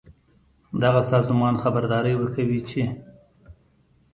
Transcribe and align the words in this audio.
دغه 0.81 1.01
سازمان 1.11 1.55
خبرداری 1.63 2.13
ورکوي 2.17 2.59
چې 2.69 2.81